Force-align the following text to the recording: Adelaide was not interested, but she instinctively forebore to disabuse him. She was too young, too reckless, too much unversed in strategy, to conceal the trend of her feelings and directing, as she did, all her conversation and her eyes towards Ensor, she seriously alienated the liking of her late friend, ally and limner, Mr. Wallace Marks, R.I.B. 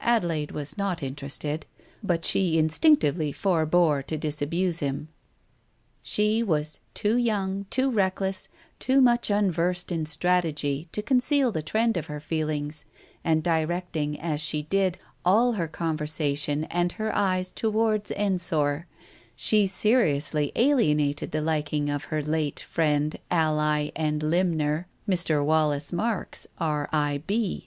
Adelaide 0.00 0.52
was 0.52 0.78
not 0.78 1.02
interested, 1.02 1.66
but 2.02 2.24
she 2.24 2.58
instinctively 2.58 3.30
forebore 3.30 4.02
to 4.02 4.16
disabuse 4.16 4.78
him. 4.78 5.08
She 6.02 6.42
was 6.42 6.80
too 6.94 7.18
young, 7.18 7.66
too 7.68 7.90
reckless, 7.90 8.48
too 8.78 9.02
much 9.02 9.28
unversed 9.28 9.92
in 9.92 10.06
strategy, 10.06 10.88
to 10.92 11.02
conceal 11.02 11.52
the 11.52 11.60
trend 11.60 11.98
of 11.98 12.06
her 12.06 12.20
feelings 12.20 12.86
and 13.22 13.42
directing, 13.42 14.18
as 14.18 14.40
she 14.40 14.62
did, 14.62 14.98
all 15.26 15.52
her 15.52 15.68
conversation 15.68 16.64
and 16.70 16.92
her 16.92 17.14
eyes 17.14 17.52
towards 17.52 18.10
Ensor, 18.12 18.86
she 19.36 19.66
seriously 19.66 20.52
alienated 20.56 21.32
the 21.32 21.42
liking 21.42 21.90
of 21.90 22.04
her 22.04 22.22
late 22.22 22.60
friend, 22.60 23.16
ally 23.30 23.90
and 23.94 24.22
limner, 24.22 24.86
Mr. 25.06 25.44
Wallace 25.44 25.92
Marks, 25.92 26.46
R.I.B. 26.56 27.64